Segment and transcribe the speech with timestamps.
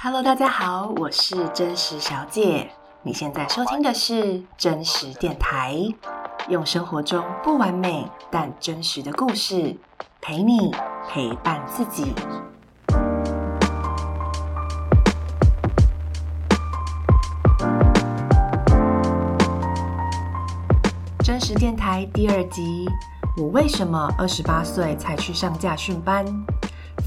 [0.00, 2.70] Hello，大家好，我是真实小姐。
[3.02, 5.76] 你现在收听的是真实电台，
[6.48, 9.76] 用生活中不完美但真实的故事
[10.20, 10.72] 陪你
[11.08, 12.14] 陪伴自己。
[21.24, 22.86] 真实电台第二集：
[23.36, 26.24] 我为什么二十八岁才去上驾训班？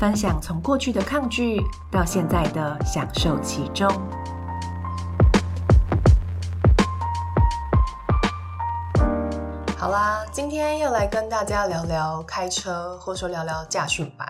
[0.01, 1.61] 分享从过去的抗拒
[1.91, 3.87] 到现在的享受其中。
[9.77, 14.27] 好啦，今天又来跟大家聊聊开车，或者说聊聊驾训班。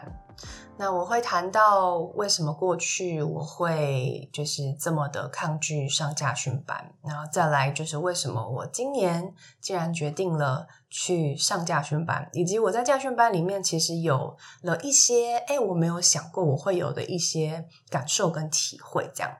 [0.82, 19.38] 那我会谈到为什么过去我会就是这么的抗拒上驾训班，然后再来就是为什么我今年竟然决定了去上驾训班，以及我在驾训班里面其实有了一些哎我没有想过我会有的一些感受跟体会这样，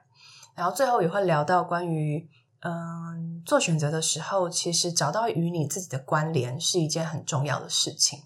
[0.54, 8.22] 然后最后也会聊到关于嗯做选择的时候，其实找到与你自己的关联是一件很重要的事情。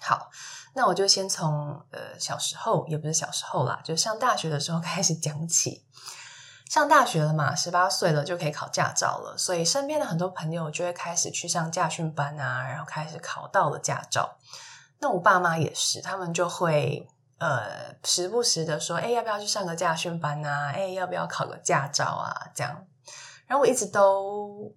[0.00, 0.28] 好。
[0.74, 5.84] 那我就先从呃小时候，也不是小时候啦，就上大学的时候 开始讲起。
[6.70, 14.36] 上大学了嘛，十八岁了就可以考驾照了，所以身边的很多朋友就会开始去上驾训班啊，然后开始考到了驾照。
[15.00, 20.70] 那我爸妈也是，他们就会呃时不时的说，哎，要不要去上个驾训班啊？
[20.72, 22.32] 哎，要不要考个驾照啊？
[22.54, 22.86] 这样。
[23.48, 24.72] 然后我一直都。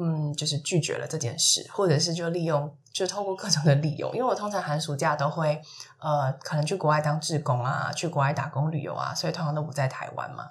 [0.00, 5.60] 嗯，就是拒绝了这件事，或者是就利用，就透过各种的理由，因为我通常寒暑假都会，
[6.00, 10.50] 呃，可能去国外当志工啊，去国外打工旅游啊，所以通常都不在台湾嘛。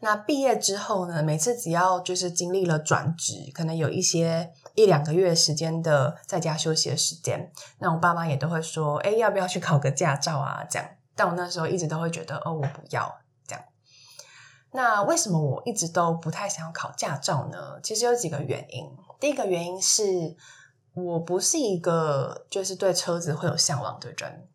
[0.00, 10.62] 那毕业之后呢，每次只要就是经历了转职，可能有一些一两个月时间的在家休息的时间，那我爸妈也都会说，哎，要不要去考个驾照啊？
[10.68, 13.23] 这样，但我那时候一直都会觉得，哦，我不要。
[14.76, 17.80] 那为什么我一直都不太想要考驾照呢？
[17.80, 18.84] 其实有几个原因。
[19.20, 20.02] 第一个原因是
[20.94, 24.48] 我不是一个就是对车子会有向往的人。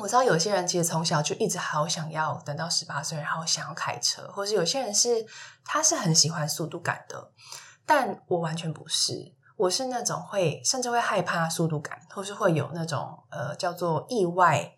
[0.00, 5.26] 我知道有些人其实从小就一直好想要等到十八岁，然后想要开车，或是有些人是
[5.62, 7.30] 他是很喜欢速度感的，
[7.84, 9.34] 但我完全不是。
[9.58, 14.72] 我是那种会甚至会害怕速度感，或是会有那种呃叫做意外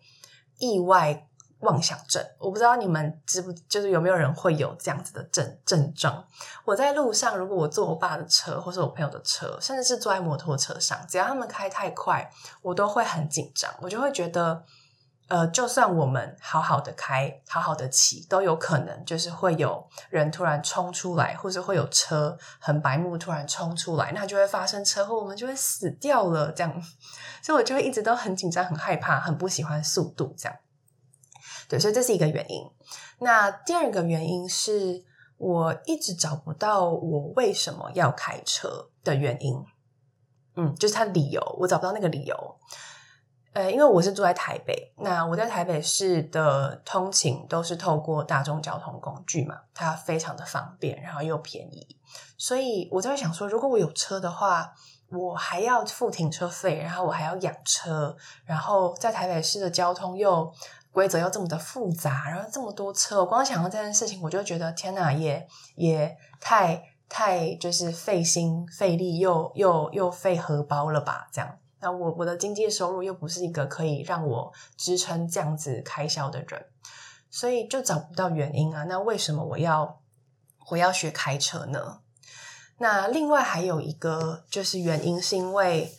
[0.57, 1.29] 意外。
[1.63, 6.23] 妄想症，我不知道你们知不就是有没有人会有这样子的症症状。
[6.65, 12.29] 我在路上，如果我坐我爸的车，或是我朋友的车，甚至是坐在摩托车上，只要他们开太快，
[12.61, 13.73] 我都会很紧张。
[13.81, 14.63] 我就会觉得，
[15.29, 26.51] 呃，就算我们好好的开，好好的骑，都有可能就是会有人突然冲出来，或者会有车很白目突然冲出来，那就会发生车祸，我们就会死掉了。
[26.51, 26.83] 这样，
[27.41, 30.57] 所以我就会一直都很紧张、很害怕、很不喜欢速度这样。
[31.79, 32.63] 所以这是一个原因。
[33.19, 35.03] 那第二个原因是
[35.37, 39.63] 我一直找不到我为什么要开车的原因。
[40.55, 42.55] 嗯，就是他理由，我找不到那个理由。
[43.53, 51.99] 呃，因为我是住在台北，那我在台北市的通勤都是透过大众交通工具嘛，它非常的方便，然后又便宜。
[52.37, 54.73] 所以我在想说，如果我有车的话，
[55.11, 60.51] 我还要付停车费，然后我还要养车，然后在台北市的交通又。
[60.93, 65.45] 规则又这么的复杂，然后这么多车，我光想到这件事情，我就觉得天哪，也
[65.75, 71.27] 也太太就是费心费力又又又费荷包了吧？
[71.33, 76.63] 这样，那我我的经济收入又不是一个可以让我支撑这样子开销的人，
[77.31, 78.83] 所以就找不到原因啊。
[78.83, 79.99] 那为什么我要
[80.69, 82.01] 我要学开车呢？
[82.77, 85.91] 那另外还有一个就是原因，是因为。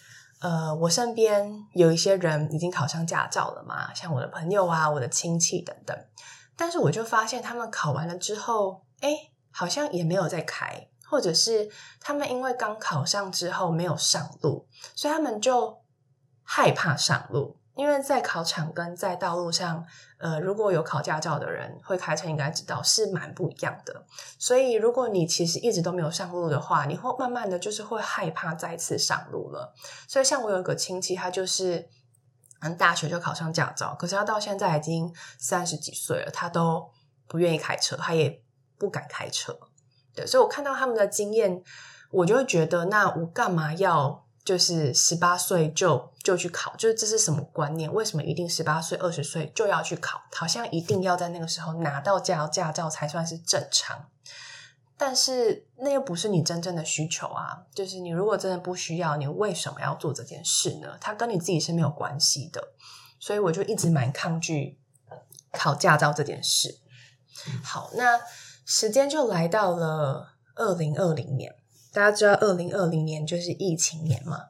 [0.45, 5.97] 呃，我身边有一些人已经考上驾照了嘛，像我的朋友啊，我的亲戚等等。
[6.55, 9.09] 但是我就发现他们考完了之后，哎，
[9.51, 15.79] 好像也没有再开，或者是他们因为刚考上之后没有上路，所以他们就
[16.43, 17.57] 害怕上路。
[17.77, 19.85] 因为在考场跟在道路上，
[20.19, 24.07] 呃，如果有考驾照的人会开车，应该知道是蛮不一样的。
[24.39, 29.75] 所以，如果你其实一直都没有上路的话，你会慢慢的就是会害怕再次上路了。
[30.07, 31.89] 所以，像我有一个亲戚，他就是
[32.61, 36.89] 嗯，大学就考上驾照，可是他到现在已经三十几岁了，他都
[37.27, 38.41] 不愿意开车，他也
[38.79, 39.59] 不敢开车。
[40.15, 41.61] 对，所以我看到他们的经验，
[42.13, 44.24] 我就会觉得，那我干嘛要？
[44.45, 47.91] 就是十八岁就就去考，就是这是什么观念？
[47.93, 50.21] 为什么一定十八岁、二十岁就要去考？
[50.35, 54.11] 好像一定要在那个时候拿到驾驾照才算是正常。
[54.97, 57.65] 但是那又不是你真正的需求啊！
[57.75, 60.97] 就是你如果真的不需要，你为什么要做这件事呢？
[61.01, 62.69] 它跟你自己是没有关系的。
[63.19, 64.79] 所以我就一直蛮抗拒
[65.53, 66.79] 考驾照这件事。
[67.63, 68.21] 好，那
[68.65, 71.57] 时间就来到了二零二零年。
[71.95, 74.47] 大家知道，二零二零年就是疫情年嘛。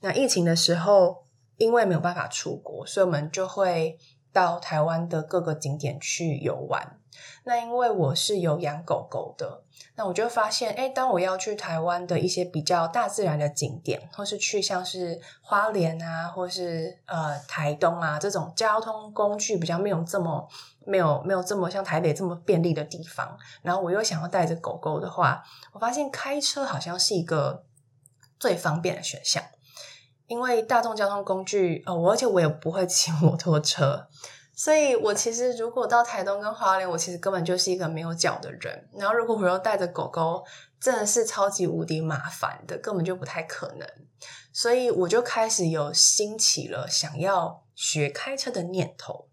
[0.00, 1.24] 那疫情的时候，
[1.56, 3.96] 因为没有办法出国，所以我们就会
[4.32, 6.97] 到台湾的各个景点去游玩。
[7.44, 9.62] 那因为我是有养狗狗的，
[9.96, 20.48] 那我就发现，诶，当我要去台湾的一些比较大自然的景点，或是去像是花莲啊，或是呃台东啊这种交通工具比较没有这么。
[20.86, 25.44] 没有没有这么像台北这么便利的地方，然后我又想要带着狗狗的话，
[25.74, 27.62] 我发现开车好像是一个
[28.40, 29.44] 最方便的选项，
[30.28, 34.08] 因为大众交通工具哦，我而且我也不会骑摩托车，
[34.58, 40.44] 所以我其实如果到台东跟花莲，我其实根本就是一个没有脚的人，然后如果我又带着狗狗，
[40.80, 43.88] 真的是超级无敌麻烦的，根本就不太可能，
[44.52, 49.28] 所以我就开始有兴起了想要学开车的念头。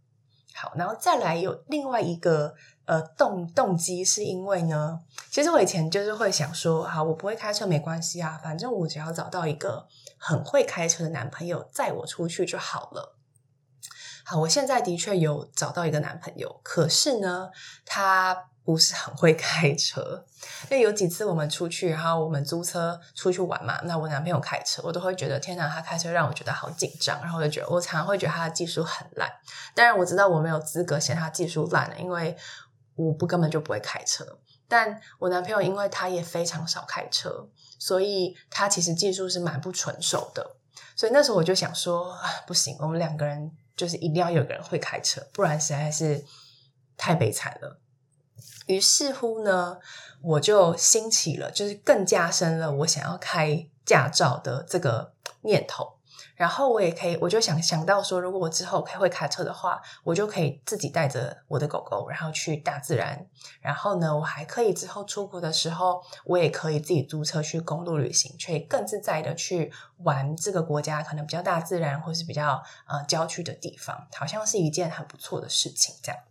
[0.54, 2.54] 好，然后再来有另外一个
[2.86, 5.00] 呃动动机，是因为呢，
[5.31, 9.88] 其实我以前就是会想说，好，我不会开车没关系啊，反正我只要找到一个
[10.19, 13.18] 很会开车的男朋友载我出去就好了。
[14.25, 17.50] 好，我现在的确有找到一个男朋友，可是呢，
[17.86, 18.50] 他。
[18.66, 20.25] 不是很会开车，
[20.72, 29.31] 因为有几次我们出去，然后我们租车出去玩嘛，那我男朋友开车，我都会觉得天哪，他开车让我觉得好紧张，然后我就觉得我常常会觉得他的技术很烂。
[29.75, 32.36] 当然我知道我没有资格嫌他技术烂了，因为
[32.95, 34.25] 我不根本就不会开车。
[34.68, 40.56] 但我男朋友因为他也非常少开车，所以他其实技术是蛮不纯熟的。
[40.95, 42.18] 所以那时候我就想说，
[42.48, 46.24] 不行，我们两个人就是一定要有个人会开车，不然实在是
[46.95, 47.80] 太悲惨了。
[48.68, 49.77] 于是乎呢，
[50.22, 55.94] 我就兴起了，就是更加深了我想要开驾照的这个念头。
[56.36, 63.28] 然后我也可以，我就想想到说，如果我之后可以会开车的话，我就可以自己带着我的狗狗，然后去大自然。
[63.62, 75.96] 然后呢，我还可以之后出国的时候，我也可以自己租车去公路旅行，却更自在的去玩这个国家可能比较大自然或是比较呃郊区的地方，好像是一件很不错的事情。
[76.04, 76.22] 这样，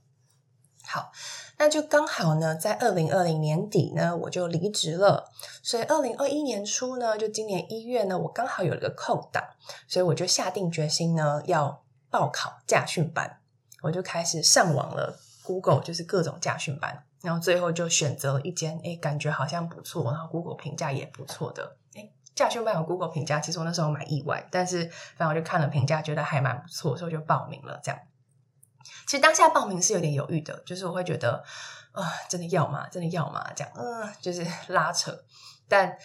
[0.86, 1.10] 好。
[1.56, 5.30] 那就刚好呢，在二零二零年底呢，我就离职了。
[5.62, 9.42] 所以二零二一年初呢，就今年一月呢，我刚好有了个空档，
[9.86, 13.40] 所以我就下定决心呢，要报考驾训班。
[13.82, 21.76] 我就开始上网了，Google 就是各种驾训班，然后最后就选择了一间，诶，感觉好像不错，然后 Google 评价也不错的。
[21.94, 24.84] 诶，驾训班有 Google 评价，其实我那时候蛮意外，但是
[25.16, 28.00] 反正我就看了评价，觉得还蛮不错，所以就报名了，这样。
[29.06, 31.44] 其实当下报名是有点犹豫的，就是我会觉得，
[31.92, 32.88] 啊、真的要吗？
[32.88, 33.44] 真的要吗？
[33.54, 35.24] 这样，嗯、就是 拉扯，
[35.68, 35.96] 但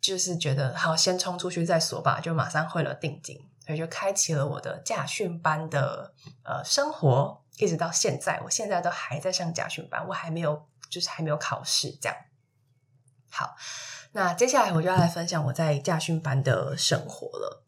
[0.00, 12.16] 就是觉得好，先冲出去再说吧，就马上汇了定金，所以就开启了我的驾训班的呃生活，一直到现在，我现在都还在上驾训班，我还没有，就是还没有考试，这样。
[13.30, 13.54] 好，
[14.12, 17.64] 那接下来我就要来分享我在驾训班的生活了。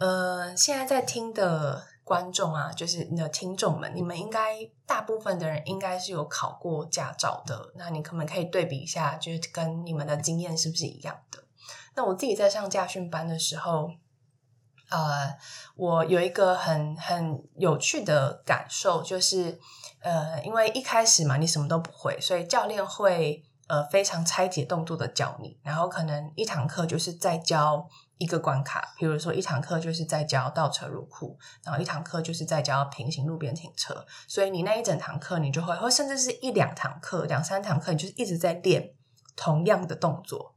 [0.00, 1.93] 呃，现在在听的。
[2.04, 7.72] 观众啊，就是你的听众们，你们应该大部分的人应该是有考过驾照的。
[7.76, 11.42] 那你可不可以对比一下，就是跟你们的经验是不是一样的？
[11.94, 13.90] 那我自己在上驾训班的时候，
[14.90, 15.34] 呃，
[15.76, 19.58] 我有一个很很有趣的感受，就是
[20.00, 27.88] 呃，因为一开始嘛，你什么都不会，所以教练会呃非常拆解动作的教你，然后可能一堂课就是在教。
[28.18, 38.94] 一个关卡，比如说一堂课就是在教倒车入库，然后一堂课就是在教平行路边停车，所以你那一整堂课你就会，或甚至是一两堂课、两三堂课，你就是一直在练
[39.36, 40.54] 同样的动作。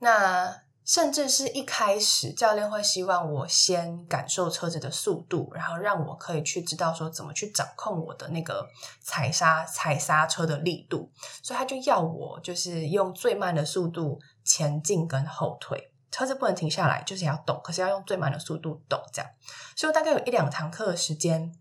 [0.00, 8.66] 那甚至是一开始教练会希望我先感受车子的速度，然后让我可以去知道说怎么去掌控我的那个
[9.00, 11.12] 踩刹踩刹车的力度，
[11.42, 15.89] 所以他就要我就是用最慢的速度前进跟后退。
[16.10, 19.30] 车子不能停下来，就是要动，可是要用最慢的速度动，这样。
[19.76, 21.54] 所以我大概有一两堂课的时间，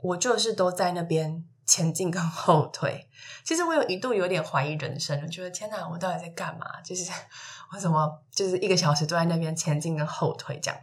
[0.00, 3.08] 我就是都在那边前进跟后退。
[3.44, 6.80] 其实我有一度有点怀疑人生，我觉得天哪，我到底在干嘛？
[6.82, 7.10] 就是
[7.72, 10.80] 我怎么就是一个小时都在那边前进跟后退这样。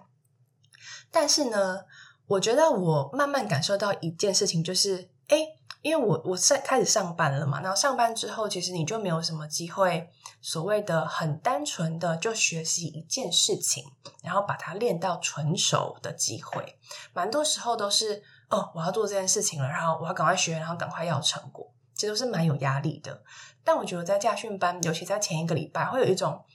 [1.09, 1.81] 但是呢，
[2.27, 10.09] 我觉得我慢慢感受到一件事情，就是诶因为我我上开始上班了嘛，然后上班之后，其实你就没有什么机会，
[10.41, 13.83] 所谓的很单纯的就学习一件事情，
[14.23, 16.79] 然后把它练到纯熟的机会。
[17.13, 23.21] 蛮多时候都是哦，我要做这件事情了，然后我要赶快学，然后赶快要成果，其实都是蛮有压力的。
[23.65, 26.45] 但我觉得在驾训班，尤其在前一个礼拜，会有一种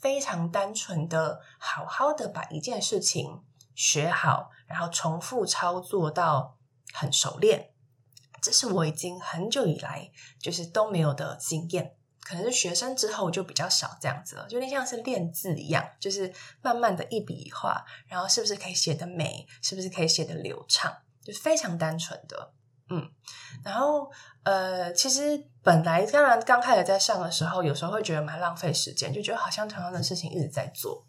[0.00, 3.42] 非常单纯的，好好的把一件事情
[3.74, 6.56] 学好，然后重复操作到
[6.94, 7.67] 很熟练。
[8.40, 11.94] 这是我已经很久以来就是都没有的经验。
[12.20, 16.30] 可能是学生之后就比较少这样子了，就有点像是练字一样，就是
[16.60, 22.52] 慢慢的一笔一画，然后是不是可以写得美，是不是可以写得流畅，就非常单纯的，
[22.90, 23.10] 嗯。
[23.64, 24.10] 然后
[24.42, 31.06] 呃，其实本来当然刚开始在上的时候，有时候会觉得蛮浪费时间，就觉得好像同样的事情一直在做。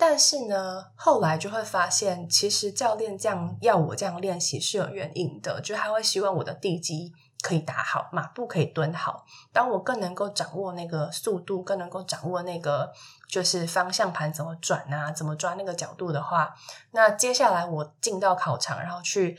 [0.00, 7.12] 但是呢，后来就会发现，其实教练这样要我这样练习是有原因的，就他会希望我的地基。
[7.42, 9.24] 可以打好，马步可以蹲好。
[9.50, 12.92] 当我更能够掌握那个速度，更能够掌握那个
[13.26, 16.54] 就是方向盘怎么转啊，怎么抓那个角度的话，
[16.90, 19.38] 那接下来我进到考场，然后去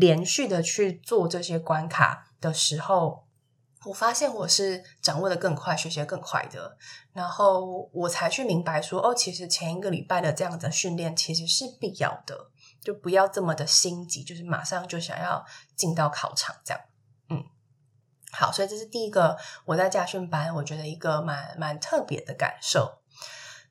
[0.00, 3.25] 连续的去做这些关卡的时候，
[3.86, 6.76] 我发现我是掌握的更快，学习的更快的。
[7.12, 12.50] 然后我才去明白说，哦，其实前一个礼拜的这样的训练其实是必要的，
[12.82, 16.82] 就不要这么的心急，就是马上就想要进到考场这样。
[18.32, 22.98] 好，所以这是第一个我在家训班，我觉得一个蛮蛮特别的感受。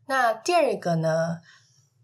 [0.08, 1.40] 那第二个呢，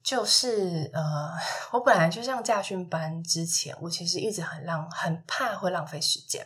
[0.03, 1.31] 就是呃，
[1.72, 6.46] 我本来就上驾训班之前，我其实一直很浪，很怕会浪费时间，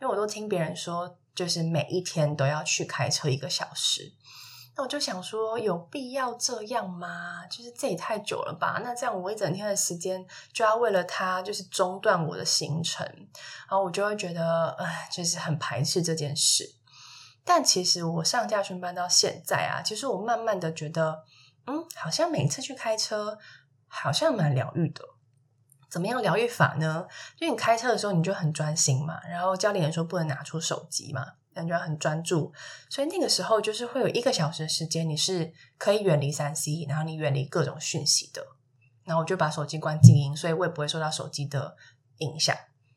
[0.00, 4.12] 因为我都听别人说，就是每一天都要去开车一个小时。
[4.74, 7.44] 那我就想说，有必要这样吗？
[7.50, 8.80] 就是这也太久了吧？
[8.82, 13.06] 那这样我一整天的时间就要为了他，就是中断我的行程，
[13.68, 16.76] 然后我就会觉得，哎，就是很排斥这件事。
[17.44, 21.22] 但其实我上驾训班到现在啊，其实我慢慢的觉得，
[21.66, 23.38] 嗯，好像每次去开车，
[23.86, 25.04] 好像蛮疗愈的。
[25.88, 27.06] 怎么样疗愈法呢？
[27.36, 31.34] 就你开车的时候，你就很专心嘛，然后教练也说不能拿出手机嘛。
[31.54, 32.50] 感觉很专注，
[32.88, 38.42] 所以那个时候就是会有一个小时的时间，你是可以远离三 C，然后你远离各种讯息的。
[39.04, 41.76] 然后我就把手机关静音，所以我也不会受到手机的
[42.20, 42.56] 影响。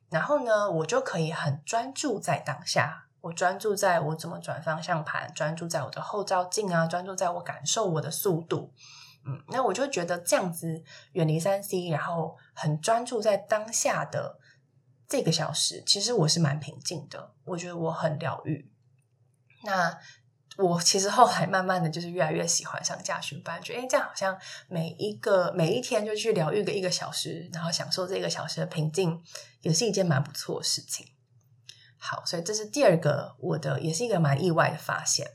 [0.10, 8.72] 然后呢，我就可以很专注在当下，我专注在我怎么转方向盘，专注在我的后照镜啊，专注在我感受我的速度。
[9.26, 14.40] 嗯，那我就觉得这样子远离三 C，然后很专注在当下的。
[15.08, 18.72] 这个小时其实我是蛮平静的，我觉得我很疗愈。
[19.64, 19.98] 那
[20.58, 29.20] 我其实后来慢慢的就是越来越喜欢上驾训班，觉得诶这样好像每一个每一天就去疗愈个一个小时，然后享受这个小时的平静，
[29.62, 31.08] 也是一件蛮不错的事情。
[32.08, 35.26] 好，所以这是第二个我的，也是一个蛮意外的发现。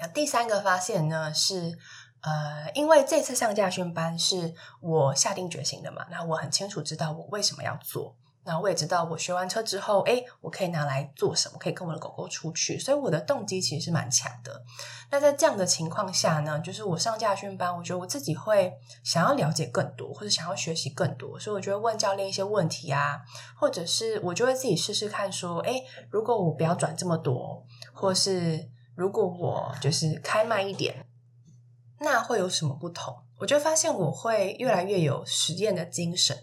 [0.00, 1.78] 那第三个发现呢是，
[2.22, 8.16] 呃，因为这次上驾训班是我下定决心的嘛，那我很清楚知道我为什么要做。
[8.46, 11.58] 那我也知道，我学完车之后，诶，我可以拿来做什么？
[11.58, 14.62] 可以跟我的狗狗出去，所以我的动机其实是蛮强的。
[15.10, 18.72] 那在这样的情况下呢，就是我上驾训班，我觉得我自己会
[19.02, 23.20] 想要了解更多，或者想要学习更多，所以我就会问教练一些问题啊，
[23.58, 31.04] 或者是我就会自己试试看，说，诶，如果我不要转这么多，或是如果我就是开慢一点，
[31.98, 33.12] 那会有什么不同？
[33.40, 36.36] 我就发现我会越来越有实验的精神。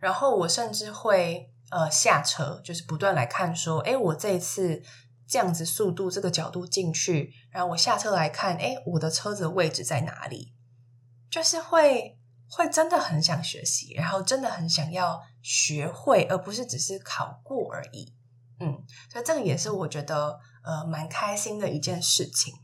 [0.00, 4.82] 然后我甚至会呃下车，就是不断来看说，诶，我这一次
[5.26, 10.54] 这样子速度这个角度进去，然后我下车来看，诶，我的车子的位置在哪里？
[11.30, 12.18] 就是会
[12.50, 18.14] 会真的很想学习，然后真的很想要学会，而不是只是考过而已。
[18.60, 18.82] 嗯，
[19.12, 22.54] 所以这个也是我觉得呃蛮开心的一件事情。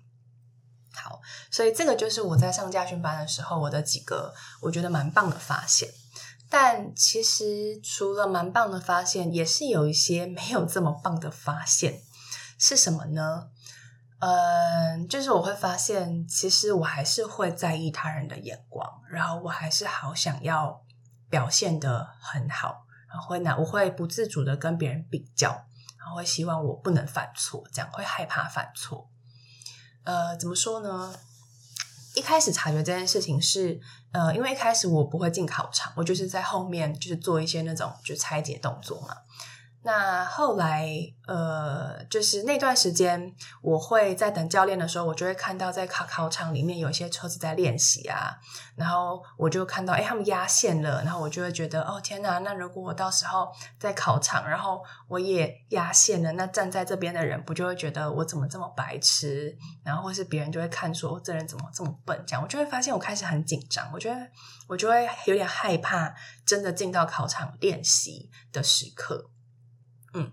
[0.95, 1.21] 好，
[1.51, 4.33] 所以这个就是我在上驾训班的时候，我的几个
[4.63, 5.89] 我觉得蛮棒的发现。
[6.57, 12.01] 但其实除了蛮棒的发现，也是有一些没有这么棒的发现。
[12.57, 13.49] 是什么呢？
[14.21, 20.85] 嗯，就是我会发现，其实我还是会在意他人的眼光，然后我还是好想要
[21.29, 25.49] 表现得很好，然后会拿我会不自主的跟别人比较，
[25.99, 29.11] 然后会希望我不能犯错，这样会害怕犯错。
[30.05, 31.13] 呃，怎么说呢？
[32.15, 33.81] 一开始察觉这件事情是，
[34.13, 39.09] 呃，因为一开始我不会进考场，我就是在后面就是做一些那种就拆解动作嘛。
[39.87, 40.89] 那后来，
[41.27, 48.35] 呃，就是那段时间，我会在等教练的时候，我就会看到在考考场里面有一些车子在练习啊，
[48.77, 59.55] 然后我就看到，哎，他们压线了，然后我就会觉得，哦，天哪，那如果我到时候在考场，然后我也压线了，那站在这边的人不就会觉得我怎么这么白痴？
[59.85, 62.25] 然后或是别人就会看说，哦，这人怎么这么笨？
[62.27, 64.17] 这样我就会发现我开始很紧张，我觉得
[64.67, 66.15] 我就会有点害怕，
[66.47, 69.29] 真的进到考场练习的时刻。
[70.15, 70.33] 嗯，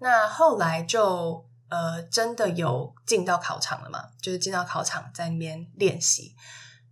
[0.00, 4.10] 那后来就呃真的有进到考场了嘛？
[4.20, 6.34] 就是进到考场在那边练习。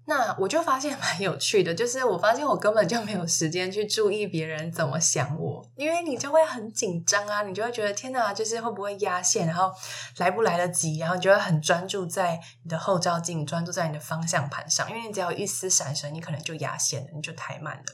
[0.04, 9.72] 那我就发现蛮有趣的，就是我发现我根本就没有时间去注意别人怎么想我，因为你就会很紧张啊，你就会觉得天哪，就是会不会压线，然后
[10.16, 17.84] 来不来得及，然后你就会很专注在你的后照镜，专注在你的方向盘上，因为你只要一丝闪神，你可能就压线了，你就太慢了，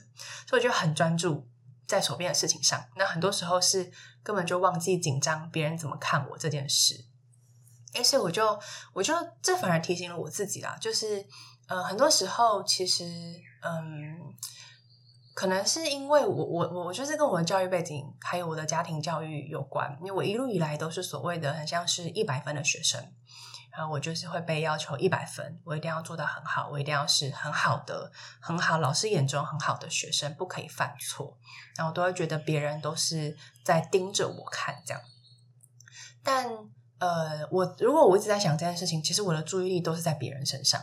[0.46, 1.46] 所以我就很专注
[1.86, 2.82] 在手边的事情上。
[2.96, 3.92] 那很多时候是
[4.28, 7.06] 根本就忘记紧张别人怎么看我这件事，
[7.98, 8.60] 于是我就
[8.92, 11.26] 我就这反而提醒了我自己啦，就是。
[11.70, 13.04] 呃，很多时候其实，
[13.60, 14.34] 嗯，
[15.38, 23.00] 可能是因为我我我我就是跟我的教育背景还有我的家庭教育有关，因为我一路以来都是所谓的很像是一百分的学生，
[23.70, 31.38] 然后我就是会被要求一百分，我一定要做到很好，我一定要是很好的、很好老师眼中很好的学生，不可以犯错，
[31.76, 35.00] 然后我都会觉得别人都是在盯着我看这样，
[36.24, 36.48] 但
[36.98, 40.82] 呃，我如果我一直在想这件事情，其实我的注意力都是在别人身上。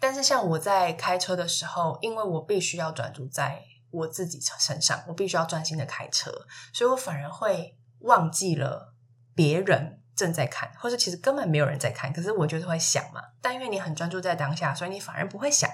[0.00, 6.32] 但是像我在开车的时候，因为我必须要专注在我自己身上，我必须要专心的开车，
[6.72, 8.94] 所以我反而会忘记了
[9.34, 12.12] 别人正在看，或者其实根本没有人在看。
[12.12, 15.68] 可是我就是会想嘛，但因为你很专注在当下，所以你反而不会想。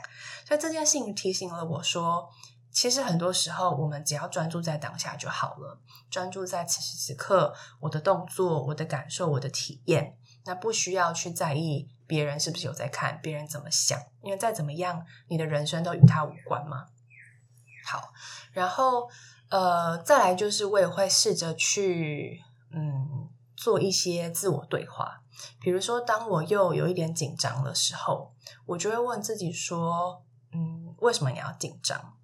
[0.47, 2.29] 所以这件事情提醒了我说，
[2.73, 5.81] 其实很多时候我们只要专注在当下就好了，
[6.11, 11.89] 专注在此时此刻我的动作、我的感受、我的体验，那不需要去在意。
[12.07, 13.21] 别人是不是有在看？
[13.21, 14.01] 别人怎么想？
[14.23, 16.87] 因为再怎么样，你的人生都与他无关嘛。
[17.85, 18.13] 好，
[18.53, 19.11] 然后
[19.49, 25.23] 呃，再来就是我也会试着去嗯做一些自我对话。
[25.61, 28.33] 比如说，当我又有一点紧张的时候，
[28.67, 30.23] 我就会问自己说：
[30.53, 32.17] 嗯，为什么你要紧张？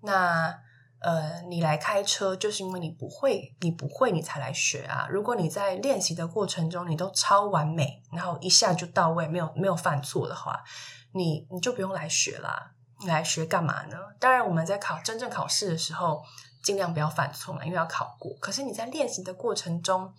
[0.00, 0.60] 那
[0.98, 5.06] 呃，你来开车就是因为你不会，你不会，你才来学啊。
[5.10, 10.64] 如果你在练习的过程中你都超完美，然后一下就到位，没有没有犯错的话，
[11.12, 12.72] 你你就不用来学啦。
[12.98, 13.96] 你来学干嘛呢？
[14.18, 16.24] 当然，我们在考真正考试的时候，
[16.62, 18.34] 尽量不要犯错嘛，因为要考过。
[18.40, 20.14] 可是你在练习的过程中，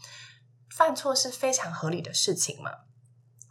[0.69, 2.71] 犯错是非常合理的事情嘛。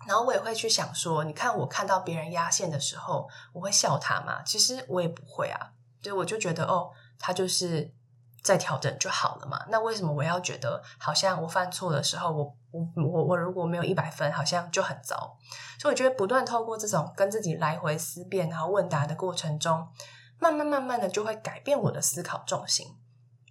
[0.06, 4.42] 然后我也会去想说，你看我看到别人压线的时候，我会笑他吗？
[4.44, 6.92] 其实我也不会啊，所以我就觉得哦。
[7.18, 7.92] 他就是
[8.42, 9.64] 在调整就好了嘛。
[9.68, 15.36] 那为什么我要觉得好像我犯错的时候，我我我我如果没有一百分，好像就很糟？
[15.80, 19.88] 所以我觉得不断透过这种跟自己来回思辨，然后问答的过程中，
[20.38, 22.86] 慢慢慢慢的就会改变我的思考重心，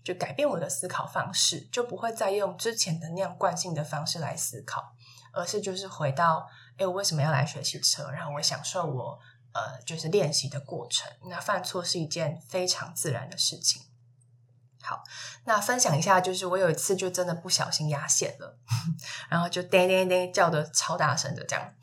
[0.03, 4.93] 就改变我的思考方式，就不会再用之前的那样惯性的方式来思考，
[5.33, 6.47] 而是就是回到，
[6.77, 8.09] 诶，我为什么要来学习车？
[8.11, 9.19] 然后我享受我。
[9.55, 11.09] 呃，就是练习的过程。
[11.29, 13.81] 那犯错是一件非常自然的事情。
[14.81, 15.01] 好，
[15.45, 18.59] 那分享一下，就是我有一次就真的不小心压线了，
[19.29, 21.73] 然后就叮叮叮叫的超大声的这样。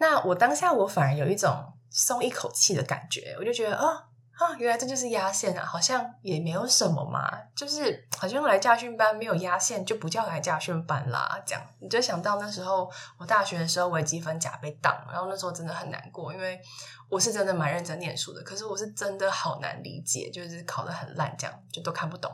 [0.00, 4.08] 那我当下我反而有一种松一口气的感觉，我就觉得啊。
[4.36, 5.64] 啊，原来这就是压线啊！
[5.64, 11.40] 好像也没有什么嘛，就是好像来驾训班没有压线就不叫来驾训班啦。
[11.46, 16.60] 这样你就想到那时候我大学的时候微积分甲被挡，然后那时候真的很难过，因为
[17.08, 22.28] 我是真的蛮认真念书的，可是我是真的好难理解，就是考得很烂，这样就都看不懂。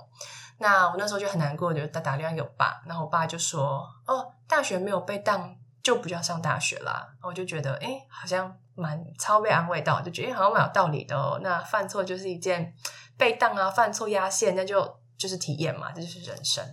[0.56, 8.56] 那我那时候就很难过，就打打电话给我爸，然后我爸就说：“哦，大学没有被当就不叫上大学啦。”我就觉得，诶，好像。
[8.74, 11.40] 蛮超被安慰到，就觉得好像蛮有道理的哦。
[11.42, 12.74] 那犯错就是一件
[13.16, 16.64] 被当啊，犯错压线，那就就是体验嘛，这就是人生。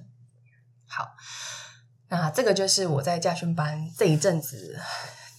[0.88, 1.10] 好，
[2.10, 4.80] 那这个就是我在驾训班这一阵子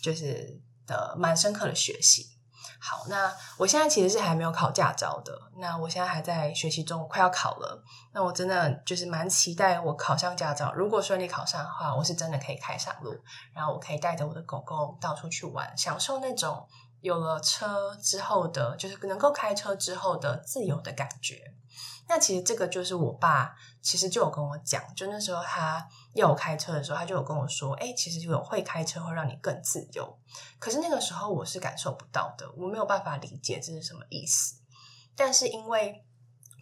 [0.02, 2.37] 就是的蛮深刻的学习。
[2.80, 5.36] 好，那我现在其实是还没有考驾照的。
[5.56, 7.82] 那我现在还在学习中，快要考了。
[8.12, 10.72] 那我真的就是蛮期待我考上驾照。
[10.74, 13.12] 如果顺利考上的话，我是真的可以开上路，
[13.52, 16.66] 然后我可以带着我的狗狗到处去玩，享受那种
[17.00, 21.54] 有了车之后的，就是能够开车之后的自由的感觉。
[22.08, 30.18] 那其实这个就是我爸，其实就有跟我讲，就那时候他要我开车的时候，他就有跟我说，哎，其实有会开车会让你更自由。
[30.58, 34.56] 可是那个时候我是感受不到的，我没有办法理解这是什么意思。
[35.14, 36.02] 但是因为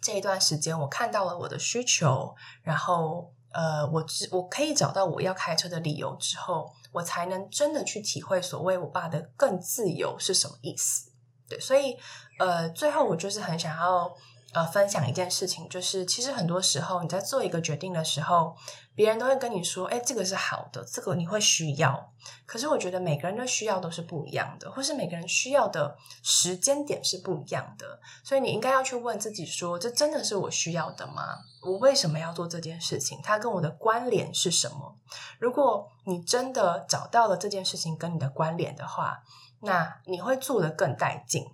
[0.01, 11.11] 这一段时间我看到了我的需求，然后呃，我知我可以找到我要开车的理由之后，我才能真的去体会所谓我爸的更自由是什么意思。
[11.49, 11.97] 对，所以
[12.37, 14.15] 呃，最后我就是很想要。
[14.53, 18.55] 呃，分享一件事情，就是其实很多时候你在做一个决定的时候，
[18.95, 22.13] 别人都会跟你说：“哎，这个是好的，这个你会需要。”
[22.47, 31.39] 可是我觉得每个人的需要都是不一样的，或是每个人需要的时间点是不一样的，所以你应该要去问自己说：“这真的是我需要的吗？
[31.63, 33.19] 我为什么要做这件事情？
[33.21, 34.95] 它跟我的关联是什么？”
[35.39, 39.23] 如果你真的找到了这件事情跟你的关联的话，
[39.61, 41.45] 那你会做得更带劲。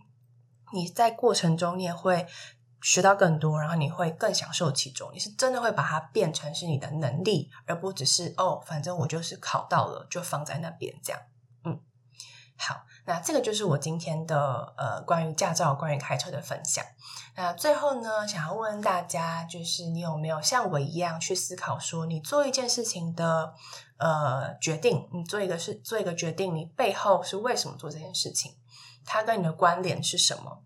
[0.72, 2.26] 你在过程中你也会
[2.84, 5.10] 学到更多，然后你会更享受其中。
[5.14, 11.22] 你是真的会把它变成是你的能力，而不只是哦，反正我就是考到了，就放在那边这样。
[11.64, 11.80] 嗯，
[12.58, 12.84] 好。
[13.06, 16.86] 那这个就是我今天的呃关于驾照、关于开车的分享。
[17.36, 23.54] 那最后呢，想要问大家，就是你有没有像我一样去思考说，你做一件事情的
[23.98, 28.56] 呃决定，你做一个事做一个决定，你背后是为什么做这件事情？
[29.04, 30.64] 它跟你的关联是什么？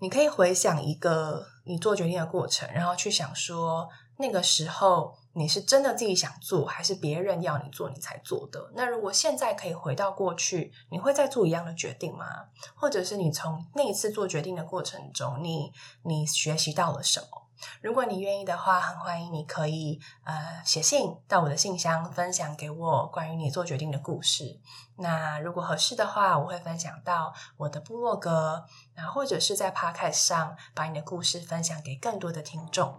[0.00, 5.16] 你可以回想一个你做决定的过程，然后去想说那个时候。
[5.34, 8.72] 你是真的自己想做，还是别人要你做你才做的？
[8.74, 12.26] 那如果现在可以回到过去，你会再做一样的决定吗？
[12.74, 15.70] 或者是你从那一次做决定的过程中，你
[16.02, 17.47] 你学习到了什么？
[17.80, 24.60] 如果你愿意的话，很欢迎你可以呃写信到我的信箱，分享给我关于你做决定的故事。
[24.96, 32.98] 那如果合适的话，我会分享到我的部落格，那或者是在 Podcast 上把你的故事分享给更多的听众。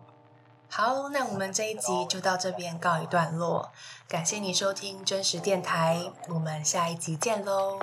[0.71, 3.71] 好，那我们这一集就到这边告一段落。
[4.07, 7.79] 感谢你收听真实电台，我们下一集见喽。